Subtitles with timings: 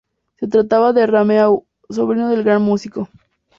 [0.39, 3.07] Se trataba de Rameau, sobrino del gran músico.